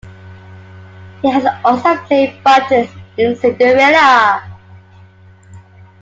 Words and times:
He 1.21 1.29
has 1.29 1.45
also 1.63 1.95
played 1.97 2.43
Buttons 2.43 2.89
in 3.17 3.35
"Cinderella". 3.35 4.51